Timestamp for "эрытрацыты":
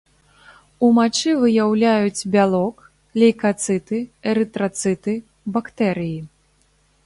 4.33-5.13